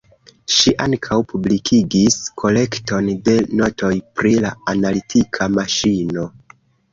[0.51, 6.27] Ŝi ankaŭ publikigis kolekton de notoj pri la analitika maŝino.